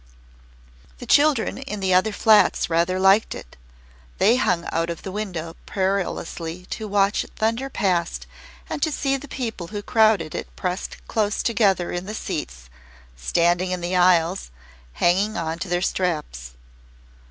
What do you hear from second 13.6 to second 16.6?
in the aisles, hanging on to the straps.